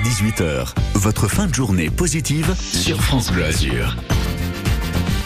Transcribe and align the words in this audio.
16h18h, 0.00 0.74
votre 0.94 1.28
fin 1.28 1.46
de 1.46 1.54
journée 1.54 1.90
positive 1.90 2.54
sur 2.56 3.02
France 3.02 3.30
Bleu 3.30 3.44
Azur. 3.44 3.96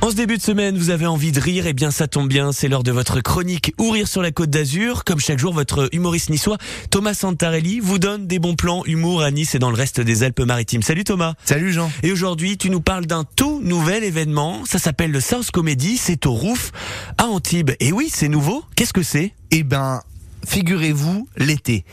En 0.00 0.10
ce 0.10 0.16
début 0.16 0.38
de 0.38 0.42
semaine, 0.42 0.76
vous 0.76 0.90
avez 0.90 1.06
envie 1.06 1.30
de 1.30 1.40
rire, 1.40 1.66
et 1.66 1.70
eh 1.70 1.72
bien 1.72 1.90
ça 1.90 2.08
tombe 2.08 2.28
bien, 2.28 2.52
c'est 2.52 2.68
l'heure 2.68 2.82
de 2.82 2.90
votre 2.90 3.20
chronique 3.20 3.74
Ou 3.78 3.90
rire 3.90 4.08
sur 4.08 4.22
la 4.22 4.32
côte 4.32 4.50
d'Azur. 4.50 5.04
Comme 5.04 5.20
chaque 5.20 5.38
jour, 5.38 5.52
votre 5.52 5.88
humoriste 5.92 6.30
niçois, 6.30 6.58
Thomas 6.90 7.14
Santarelli, 7.14 7.80
vous 7.80 7.98
donne 7.98 8.26
des 8.26 8.38
bons 8.38 8.56
plans 8.56 8.84
humour 8.86 9.22
à 9.22 9.30
Nice 9.30 9.54
et 9.54 9.58
dans 9.58 9.70
le 9.70 9.76
reste 9.76 10.00
des 10.00 10.22
Alpes-Maritimes. 10.24 10.82
Salut 10.82 11.04
Thomas 11.04 11.34
Salut 11.44 11.72
Jean 11.72 11.90
Et 12.02 12.10
aujourd'hui, 12.10 12.56
tu 12.56 12.70
nous 12.70 12.80
parles 12.80 13.06
d'un 13.06 13.24
tout 13.36 13.60
nouvel 13.62 14.02
événement, 14.02 14.64
ça 14.64 14.78
s'appelle 14.78 15.12
le 15.12 15.20
South 15.20 15.50
Comedy, 15.52 15.96
c'est 15.96 16.26
au 16.26 16.32
Rouf, 16.32 16.72
à 17.18 17.26
Antibes. 17.26 17.72
Et 17.78 17.92
oui, 17.92 18.08
c'est 18.12 18.28
nouveau, 18.28 18.64
qu'est-ce 18.74 18.92
que 18.92 19.02
c'est? 19.02 19.32
Eh 19.52 19.62
ben, 19.62 20.00
figurez-vous 20.46 21.28
l'été. 21.36 21.84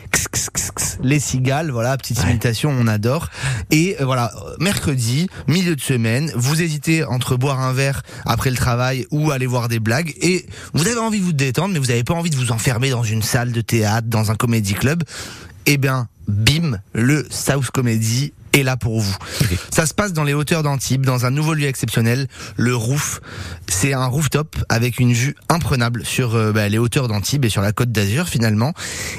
Les 1.01 1.19
cigales, 1.19 1.71
voilà, 1.71 1.97
petite 1.97 2.21
imitation, 2.23 2.69
on 2.69 2.87
adore. 2.87 3.29
Et 3.71 3.97
euh, 3.99 4.05
voilà, 4.05 4.31
mercredi, 4.59 5.27
milieu 5.47 5.75
de 5.75 5.81
semaine, 5.81 6.31
vous 6.35 6.61
hésitez 6.61 7.03
entre 7.03 7.35
boire 7.35 7.59
un 7.59 7.73
verre 7.73 8.03
après 8.25 8.49
le 8.49 8.55
travail 8.55 9.05
ou 9.11 9.31
aller 9.31 9.47
voir 9.47 9.67
des 9.67 9.79
blagues 9.79 10.13
et 10.21 10.45
vous 10.73 10.87
avez 10.87 10.99
envie 10.99 11.19
de 11.19 11.25
vous 11.25 11.33
détendre 11.33 11.73
mais 11.73 11.79
vous 11.79 11.87
n'avez 11.87 12.03
pas 12.03 12.13
envie 12.13 12.29
de 12.29 12.35
vous 12.35 12.51
enfermer 12.51 12.89
dans 12.89 13.03
une 13.03 13.21
salle 13.21 13.51
de 13.51 13.61
théâtre, 13.61 14.07
dans 14.07 14.31
un 14.31 14.35
comédie 14.35 14.75
club. 14.75 15.03
Eh 15.65 15.77
bien, 15.77 16.07
bim, 16.27 16.79
le 16.93 17.25
South 17.29 17.71
Comedy 17.71 18.33
est 18.53 18.63
là 18.63 18.77
pour 18.77 18.99
vous. 18.99 19.15
Ça 19.71 19.85
se 19.85 19.93
passe 19.93 20.13
dans 20.13 20.23
les 20.23 20.33
hauteurs 20.33 20.61
d'Antibes, 20.61 21.05
dans 21.05 21.25
un 21.25 21.31
nouveau 21.31 21.53
lieu 21.53 21.67
exceptionnel, 21.67 22.27
le 22.55 22.75
Roof. 22.75 23.19
C'est 23.67 23.93
un 23.93 24.05
rooftop 24.05 24.55
avec 24.69 24.99
une 24.99 25.13
vue 25.13 25.35
imprenable 25.49 26.05
sur 26.05 26.35
euh, 26.35 26.51
bah, 26.51 26.69
les 26.69 26.77
hauteurs 26.77 27.07
d'Antibes 27.07 27.45
et 27.45 27.49
sur 27.49 27.61
la 27.61 27.71
côte 27.71 27.91
d'Azur 27.91 28.27
finalement. 28.27 28.73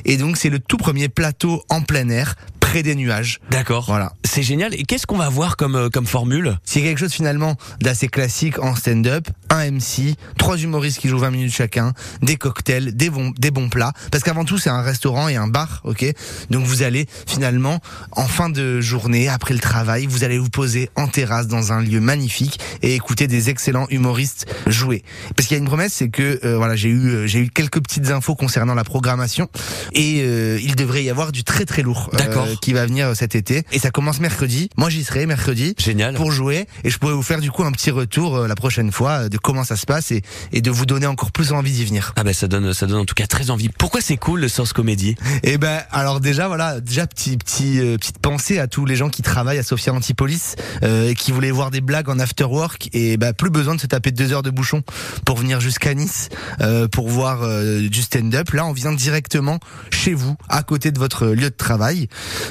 Et 0.04 0.16
donc 0.16 0.36
c'est 0.36 0.50
le 0.50 0.60
tout 0.60 0.76
premier 0.76 1.08
plateau 1.08 1.64
en 1.68 1.80
plein 1.82 2.08
air 2.08 2.36
des 2.82 2.94
nuages. 2.94 3.40
D'accord. 3.50 3.84
Voilà. 3.86 4.12
C'est 4.34 4.42
génial. 4.42 4.74
Et 4.74 4.82
qu'est-ce 4.82 5.06
qu'on 5.06 5.16
va 5.16 5.28
voir 5.28 5.56
comme, 5.56 5.76
euh, 5.76 5.88
comme 5.88 6.08
formule? 6.08 6.58
C'est 6.64 6.82
quelque 6.82 6.98
chose 6.98 7.12
finalement 7.12 7.54
d'assez 7.80 8.08
classique 8.08 8.58
en 8.58 8.74
stand-up. 8.74 9.28
Un 9.48 9.70
MC, 9.70 10.16
trois 10.38 10.56
humoristes 10.56 10.98
qui 10.98 11.06
jouent 11.06 11.20
20 11.20 11.30
minutes 11.30 11.54
chacun, 11.54 11.92
des 12.20 12.34
cocktails, 12.34 12.96
des 12.96 13.10
bons, 13.10 13.32
des 13.38 13.52
bons 13.52 13.68
plats. 13.68 13.92
Parce 14.10 14.24
qu'avant 14.24 14.44
tout, 14.44 14.58
c'est 14.58 14.70
un 14.70 14.82
restaurant 14.82 15.28
et 15.28 15.36
un 15.36 15.46
bar, 15.46 15.82
ok? 15.84 16.04
Donc 16.50 16.64
vous 16.64 16.82
allez 16.82 17.06
finalement, 17.28 17.78
en 18.10 18.26
fin 18.26 18.50
de 18.50 18.80
journée, 18.80 19.28
après 19.28 19.54
le 19.54 19.60
travail, 19.60 20.06
vous 20.06 20.24
allez 20.24 20.38
vous 20.38 20.50
poser 20.50 20.90
en 20.96 21.06
terrasse 21.06 21.46
dans 21.46 21.72
un 21.72 21.80
lieu 21.80 22.00
magnifique 22.00 22.58
et 22.82 22.96
écouter 22.96 23.28
des 23.28 23.50
excellents 23.50 23.86
humoristes 23.90 24.46
jouer. 24.66 25.04
Parce 25.36 25.46
qu'il 25.46 25.56
y 25.56 25.60
a 25.60 25.62
une 25.62 25.68
promesse, 25.68 25.92
c'est 25.92 26.08
que 26.08 26.40
euh, 26.44 26.56
voilà, 26.56 26.74
j'ai 26.74 26.88
eu 26.88 27.10
euh, 27.10 27.26
j'ai 27.28 27.38
eu 27.38 27.50
quelques 27.50 27.80
petites 27.80 28.10
infos 28.10 28.34
concernant 28.34 28.74
la 28.74 28.82
programmation 28.82 29.48
et 29.92 30.24
il 30.60 30.74
devrait 30.74 31.04
y 31.04 31.10
avoir 31.10 31.30
du 31.30 31.44
très 31.44 31.66
très 31.66 31.82
lourd. 31.82 32.10
D'accord 32.14 32.48
qui 32.60 32.72
va 32.72 32.86
venir 32.86 33.08
euh, 33.08 33.14
cet 33.14 33.34
été. 33.34 33.62
Et 33.72 33.78
ça 33.78 33.90
commence 33.90 34.20
mercredi. 34.24 34.70
Moi, 34.78 34.88
j'y 34.88 35.04
serai 35.04 35.26
mercredi. 35.26 35.74
Génial. 35.78 36.14
Pour 36.14 36.32
jouer. 36.32 36.66
Et 36.82 36.88
je 36.88 36.98
pourrais 36.98 37.12
vous 37.12 37.22
faire 37.22 37.40
du 37.40 37.50
coup 37.50 37.62
un 37.62 37.72
petit 37.72 37.90
retour 37.90 38.36
euh, 38.36 38.48
la 38.48 38.54
prochaine 38.54 38.90
fois 38.90 39.10
euh, 39.10 39.28
de 39.28 39.36
comment 39.36 39.64
ça 39.64 39.76
se 39.76 39.84
passe 39.84 40.12
et, 40.12 40.22
et 40.50 40.62
de 40.62 40.70
vous 40.70 40.86
donner 40.86 41.06
encore 41.06 41.30
plus 41.30 41.52
envie 41.52 41.72
d'y 41.72 41.84
venir. 41.84 42.14
Ah 42.16 42.24
ben 42.24 42.32
ça 42.32 42.48
donne, 42.48 42.72
ça 42.72 42.86
donne 42.86 43.00
en 43.00 43.04
tout 43.04 43.14
cas 43.14 43.26
très 43.26 43.50
envie. 43.50 43.68
Pourquoi 43.68 44.00
c'est 44.00 44.16
cool 44.16 44.40
le 44.40 44.48
Source 44.48 44.72
Comédie? 44.72 45.14
Eh 45.42 45.58
ben, 45.58 45.82
alors 45.90 46.20
déjà 46.20 46.48
voilà, 46.48 46.80
déjà 46.80 47.06
petit, 47.06 47.36
petit, 47.36 47.80
petite 48.00 48.18
pensée 48.18 48.58
à 48.58 48.66
tous 48.66 48.86
les 48.86 48.96
gens 48.96 49.10
qui 49.10 49.20
travaillent 49.20 49.58
à 49.58 49.62
Sophia 49.62 49.92
Antipolis 49.92 50.56
euh, 50.82 51.10
et 51.10 51.14
qui 51.14 51.30
voulaient 51.30 51.50
voir 51.50 51.70
des 51.70 51.82
blagues 51.82 52.08
en 52.08 52.18
after 52.18 52.44
work 52.44 52.88
et 52.94 53.18
ben 53.18 53.34
plus 53.34 53.50
besoin 53.50 53.74
de 53.74 53.80
se 53.80 53.86
taper 53.86 54.10
deux 54.10 54.32
heures 54.32 54.42
de 54.42 54.50
bouchon 54.50 54.82
pour 55.26 55.36
venir 55.36 55.60
jusqu'à 55.60 55.92
Nice 55.92 56.30
euh, 56.62 56.88
pour 56.88 57.08
voir 57.08 57.46
du 57.90 58.00
stand-up. 58.00 58.50
Là, 58.50 58.64
on 58.64 58.72
vient 58.72 58.92
directement 58.92 59.58
chez 59.90 60.14
vous, 60.14 60.36
à 60.48 60.62
côté 60.62 60.92
de 60.92 60.98
votre 60.98 61.26
lieu 61.26 61.50
de 61.50 61.56
travail. 61.56 62.08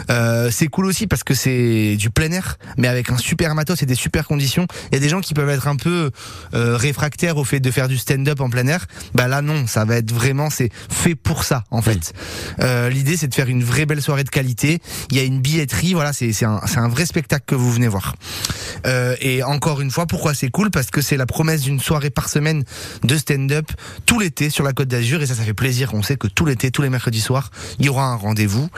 Euh, 0.10 0.50
c'est 0.52 0.68
cool 0.68 0.86
aussi 0.86 1.08
parce 1.08 1.24
que 1.24 1.34
c'est 1.34 1.63
du 1.98 2.10
plein 2.10 2.32
air, 2.32 2.58
mais 2.78 2.88
avec 2.88 3.10
un 3.10 3.18
super 3.18 3.56
matos 3.56 3.82
et 3.82 3.86
des 3.86 3.96
super 3.96 4.28
conditions. 4.28 4.68
Il 4.92 4.96
y 4.96 4.98
a 4.98 5.00
des 5.00 5.10
gens 5.10 5.22
qui 5.22 5.34
peuvent 5.34 5.50
être 5.50 5.68
un 5.68 5.76
peu 5.76 6.12
euh, 6.54 6.78
réfractaires 6.78 7.38
au 7.38 7.44
fait 7.44 7.60
de 7.60 7.72
faire 7.72 7.88
du 7.88 7.98
stand-up 7.98 8.40
en 8.42 8.50
plein 8.50 8.68
air. 8.68 8.86
Bah 9.14 9.28
là 9.28 9.42
non, 9.42 9.68
ça 9.68 9.86
va 9.86 9.98
être 9.98 10.12
vraiment 10.12 10.50
c'est 10.50 10.70
fait 10.90 11.16
pour 11.16 11.44
ça 11.44 11.64
en 11.72 11.82
fait. 11.82 12.14
Euh, 12.60 12.90
L'idée 12.90 13.18
c'est 13.18 13.28
de 13.28 13.34
faire 13.34 13.50
une 13.50 13.64
vraie 13.64 13.86
belle 13.86 14.02
soirée 14.02 14.24
de 14.24 14.30
qualité. 14.30 14.80
Il 15.10 15.18
y 15.18 15.20
a 15.20 15.24
une 15.24 15.40
billetterie, 15.40 15.94
voilà, 15.94 16.14
c'est 16.14 16.34
c'est 16.34 16.46
un 16.46 16.62
un 16.76 16.90
vrai 16.90 17.06
spectacle 17.06 17.46
que 17.48 17.56
vous 17.56 17.72
venez 17.72 17.88
voir. 17.88 18.16
Euh, 18.86 19.16
et 19.22 19.42
encore 19.44 19.80
une 19.80 19.92
fois, 19.92 20.06
pourquoi 20.06 20.34
c'est 20.34 20.50
cool? 20.50 20.70
Parce 20.70 20.92
que 20.92 21.02
c'est 21.02 21.18
la 21.18 21.26
promesse 21.26 21.62
d'une 21.62 21.80
soirée 21.80 22.10
par 22.10 22.28
semaine 22.28 22.64
de 23.04 23.18
stand-up 23.18 23.72
tout 24.06 24.20
l'été 24.20 24.50
sur 24.50 24.64
la 24.64 24.74
Côte 24.74 24.90
d'Azur 24.90 25.22
et 25.22 25.26
ça 25.28 25.36
ça 25.36 25.44
fait 25.44 25.54
plaisir. 25.54 25.94
On 25.94 26.04
sait 26.04 26.18
que 26.18 26.28
tout 26.28 26.46
l'été, 26.46 26.72
tous 26.72 26.82
les 26.82 26.90
mercredis 26.90 27.22
soirs, 27.22 27.52
il 27.80 27.86
y 27.86 27.90
aura 27.90 28.06
un 28.06 28.16
rendez-vous. 28.16 28.70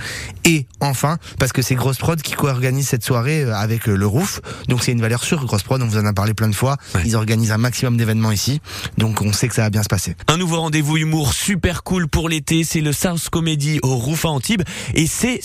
Et 0.44 0.68
enfin, 0.80 1.18
parce 1.40 1.52
que 1.52 1.62
c'est 1.62 1.76
Grosse 1.76 1.98
Prod 1.98 2.22
qui 2.22 2.34
co-organise 2.34 2.75
cette 2.84 3.04
soirée 3.04 3.44
euh, 3.44 3.56
avec 3.56 3.88
euh, 3.88 3.96
le 3.96 4.08
Roof. 4.08 4.42
Donc 4.68 4.84
c'est 4.84 4.92
une 4.92 5.02
valeur 5.02 5.24
sûre, 5.24 5.46
Grosse 5.46 5.64
Prod, 5.64 5.82
on 5.82 5.88
vous 5.88 5.98
en 5.98 6.06
a 6.06 6.14
parlé 6.14 6.34
plein 6.34 6.50
de 6.50 6.56
fois. 6.56 6.78
Ils 7.06 7.16
organisent 7.16 7.52
un 7.52 7.58
maximum 7.58 7.98
d'événements 7.98 8.32
ici. 8.32 8.62
Donc 8.98 9.22
on 9.22 9.34
sait 9.34 9.48
que 9.48 9.56
ça 9.56 9.64
va 9.64 9.70
bien 9.70 9.84
se 9.84 9.88
passer. 9.88 10.16
Un 10.28 10.38
nouveau 10.38 10.60
rendez-vous 10.60 10.98
humour 10.98 11.34
super 11.34 11.84
cool 11.84 12.08
pour 12.08 12.30
l'été, 12.30 12.64
c'est 12.64 12.82
le 12.82 12.94
South 12.94 13.30
Comedy 13.30 13.80
au 13.84 13.96
Roof 13.96 14.26
à 14.26 14.30
Antibes. 14.30 14.64
Et 14.94 15.08
c'est 15.08 15.40